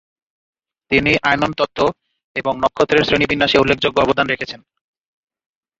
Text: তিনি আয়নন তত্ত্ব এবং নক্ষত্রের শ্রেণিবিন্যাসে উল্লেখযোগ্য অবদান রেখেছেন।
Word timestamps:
তিনি 0.91 1.11
আয়নন 1.23 1.51
তত্ত্ব 1.57 1.79
এবং 2.35 2.53
নক্ষত্রের 2.63 3.05
শ্রেণিবিন্যাসে 3.07 3.61
উল্লেখযোগ্য 3.61 3.97
অবদান 4.01 4.25
রেখেছেন। 4.27 4.61